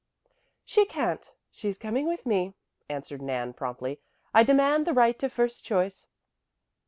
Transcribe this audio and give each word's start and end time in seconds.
"She 0.65 0.85
can't. 0.85 1.31
She's 1.51 1.77
coming 1.77 2.07
with 2.07 2.25
me," 2.25 2.55
answered 2.89 3.21
Nan 3.21 3.53
promptly. 3.53 3.99
"I 4.33 4.41
demand 4.41 4.87
the 4.87 4.95
right 4.95 5.19
to 5.19 5.29
first 5.29 5.63
choice." 5.63 6.07